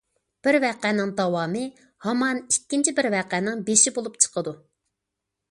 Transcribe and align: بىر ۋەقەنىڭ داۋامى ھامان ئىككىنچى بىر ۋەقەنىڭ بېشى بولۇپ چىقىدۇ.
بىر 0.45 0.55
ۋەقەنىڭ 0.61 1.11
داۋامى 1.19 1.61
ھامان 2.07 2.41
ئىككىنچى 2.55 2.95
بىر 3.01 3.09
ۋەقەنىڭ 3.19 3.63
بېشى 3.69 3.95
بولۇپ 4.01 4.19
چىقىدۇ. 4.27 4.57